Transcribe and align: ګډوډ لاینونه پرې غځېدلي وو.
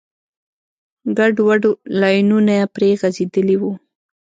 ګډوډ 1.17 1.63
لاینونه 2.01 2.55
پرې 2.73 2.89
غځېدلي 2.99 3.55
وو. 3.61 3.71